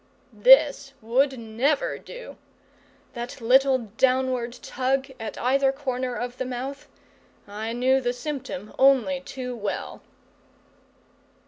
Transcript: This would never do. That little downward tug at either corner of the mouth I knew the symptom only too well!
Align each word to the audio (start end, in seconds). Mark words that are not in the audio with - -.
This 0.33 0.93
would 0.99 1.37
never 1.37 1.99
do. 1.99 2.37
That 3.13 3.39
little 3.39 3.77
downward 3.77 4.53
tug 4.63 5.11
at 5.19 5.37
either 5.37 5.71
corner 5.71 6.15
of 6.15 6.39
the 6.39 6.45
mouth 6.45 6.89
I 7.47 7.71
knew 7.73 8.01
the 8.01 8.11
symptom 8.11 8.73
only 8.79 9.19
too 9.21 9.55
well! 9.55 10.01